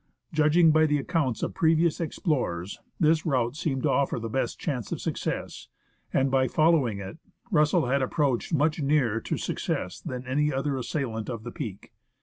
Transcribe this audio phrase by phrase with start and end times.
[0.33, 4.91] Judging by the accounts of previous explorers, this route seemed to offer the best chance
[4.91, 5.67] of success,
[6.11, 7.19] and by following it,
[7.51, 11.91] Russell had approached much nearer to success than any other assailant of the peak.